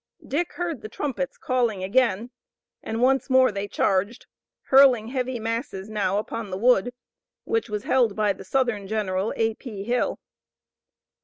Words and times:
Dick 0.27 0.53
heard 0.53 0.81
the 0.81 0.89
trumpets 0.89 1.37
calling 1.37 1.83
again, 1.83 2.31
and 2.81 3.03
once 3.03 3.29
more 3.29 3.51
they 3.51 3.67
charged, 3.67 4.25
hurling 4.63 5.09
heavy 5.09 5.39
masses 5.39 5.91
now 5.91 6.17
upon 6.17 6.49
the 6.49 6.57
wood, 6.57 6.91
which 7.43 7.69
was 7.69 7.83
held 7.83 8.15
by 8.15 8.33
the 8.33 8.43
Southern 8.43 8.87
general, 8.87 9.31
A. 9.37 9.53
P. 9.53 9.83
Hill. 9.83 10.19